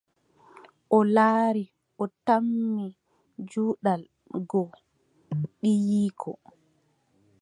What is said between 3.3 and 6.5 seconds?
juɗal goo, ɓiyiiko;